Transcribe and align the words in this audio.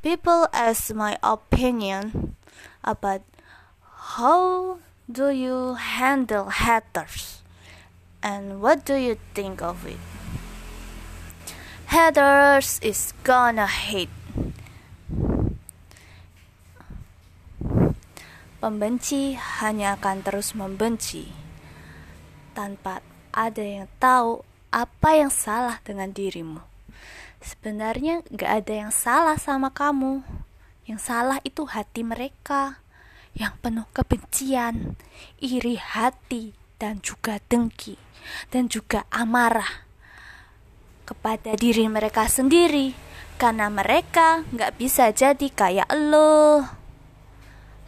People 0.00 0.48
ask 0.56 0.96
my 0.96 1.20
opinion 1.20 2.32
about 2.80 3.20
how 4.16 4.80
do 5.04 5.28
you 5.28 5.76
handle 5.76 6.48
haters 6.48 7.44
and 8.24 8.64
what 8.64 8.88
do 8.88 8.96
you 8.96 9.20
think 9.36 9.60
of 9.60 9.84
it. 9.84 10.00
Haters 11.92 12.80
is 12.80 13.12
gonna 13.28 13.68
hate. 13.68 14.08
Pembenci 18.64 19.36
hanya 19.36 20.00
akan 20.00 20.24
terus 20.24 20.56
membenci 20.56 21.28
tanpa 22.56 23.04
ada 23.36 23.60
yang 23.60 23.88
tahu 24.00 24.48
apa 24.72 25.10
yang 25.12 25.28
salah 25.28 25.84
dengan 25.84 26.08
dirimu. 26.08 26.64
Sebenarnya 27.40 28.20
gak 28.28 28.64
ada 28.64 28.74
yang 28.86 28.92
salah 28.92 29.40
sama 29.40 29.72
kamu. 29.72 30.20
Yang 30.84 31.00
salah 31.08 31.38
itu 31.44 31.64
hati 31.64 32.04
mereka 32.04 32.80
yang 33.34 33.54
penuh 33.62 33.86
kebencian, 33.94 34.98
iri 35.38 35.78
hati, 35.78 36.52
dan 36.80 36.98
juga 37.04 37.38
dengki, 37.46 37.94
dan 38.50 38.66
juga 38.66 39.04
amarah 39.12 39.86
kepada 41.04 41.58
diri 41.58 41.90
mereka 41.90 42.30
sendiri 42.30 42.94
karena 43.40 43.66
mereka 43.72 44.44
gak 44.52 44.76
bisa 44.76 45.10
jadi 45.10 45.48
kayak 45.50 45.90
lo. 45.92 46.64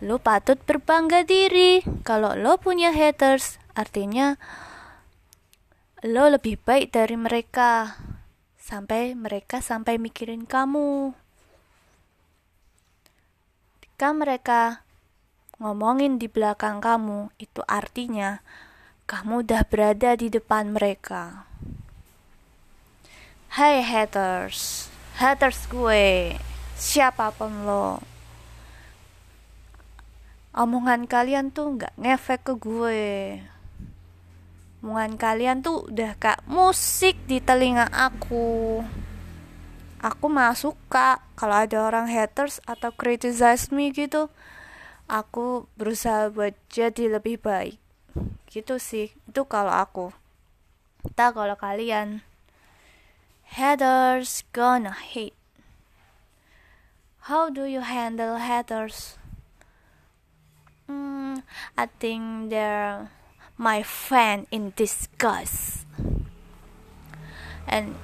Lo 0.00 0.16
patut 0.16 0.56
berbangga 0.64 1.26
diri 1.26 1.84
kalau 2.06 2.32
lo 2.32 2.56
punya 2.56 2.94
haters, 2.94 3.60
artinya 3.76 4.40
lo 6.00 6.32
lebih 6.32 6.56
baik 6.64 6.96
dari 6.96 7.18
mereka 7.18 8.00
sampai 8.70 9.18
mereka 9.18 9.58
sampai 9.58 9.98
mikirin 9.98 10.46
kamu. 10.46 11.10
Jika 13.82 14.14
mereka 14.14 14.86
ngomongin 15.58 16.22
di 16.22 16.30
belakang 16.30 16.78
kamu, 16.78 17.34
itu 17.42 17.66
artinya 17.66 18.38
kamu 19.10 19.42
udah 19.42 19.66
berada 19.66 20.14
di 20.14 20.30
depan 20.30 20.70
mereka. 20.70 21.50
Hai 23.50 23.82
hey 23.82 24.06
haters, 24.06 24.86
haters 25.18 25.66
gue, 25.66 26.38
siapa 26.78 27.34
pun 27.34 27.66
lo, 27.66 27.98
omongan 30.54 31.10
kalian 31.10 31.50
tuh 31.50 31.74
nggak 31.74 31.98
ngefek 31.98 32.46
ke 32.46 32.54
gue 32.54 33.02
omongan 34.80 35.20
kalian 35.20 35.60
tuh 35.60 35.84
udah 35.92 36.16
kayak 36.16 36.40
musik 36.48 37.16
di 37.28 37.36
telinga 37.40 37.88
aku. 37.92 38.80
Aku 40.00 40.32
mah 40.32 40.56
suka 40.56 41.20
kalau 41.36 41.60
ada 41.60 41.84
orang 41.84 42.08
haters 42.08 42.64
atau 42.64 42.88
criticize 42.88 43.68
me 43.68 43.92
gitu. 43.92 44.32
Aku 45.04 45.68
berusaha 45.76 46.32
buat 46.32 46.56
jadi 46.72 47.20
lebih 47.20 47.44
baik. 47.44 47.76
Gitu 48.48 48.80
sih 48.80 49.12
itu 49.28 49.42
kalau 49.44 49.76
aku. 49.76 50.16
Tak 51.12 51.36
kalau 51.36 51.56
kalian 51.60 52.24
haters 53.44 54.48
gonna 54.56 54.96
hate. 54.96 55.36
How 57.28 57.52
do 57.52 57.68
you 57.68 57.84
handle 57.84 58.40
haters? 58.40 59.20
Hmm, 60.88 61.44
I 61.76 61.84
think 62.00 62.48
they're 62.48 63.12
my 63.60 63.82
friend 63.82 64.46
in 64.50 64.72
disgust. 64.74 65.84
And 67.68 67.94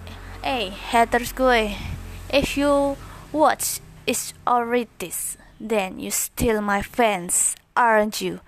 hey, 0.45 0.69
haters 0.69 1.33
gue, 1.33 1.75
if 2.29 2.59
you 2.59 2.99
watch 3.33 3.81
is 4.07 4.35
already 4.47 4.91
this, 4.99 5.39
then 5.59 5.99
you 5.99 6.11
steal 6.11 6.61
my 6.61 6.83
fans, 6.83 7.57
aren't 7.75 8.21
you? 8.21 8.41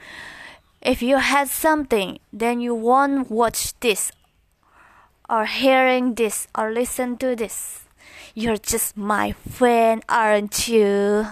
If 0.83 1.01
you 1.01 1.17
had 1.17 1.49
something, 1.49 2.19
then 2.31 2.61
you 2.61 2.75
won't 2.75 3.31
watch 3.31 3.73
this, 3.81 4.13
or 5.31 5.47
hearing 5.47 6.15
this, 6.15 6.47
or 6.55 6.71
listen 6.71 7.17
to 7.25 7.35
this. 7.35 7.89
You're 8.35 8.59
just 8.61 8.99
my 8.99 9.33
friend, 9.33 10.05
aren't 10.11 10.69
you? 10.69 11.27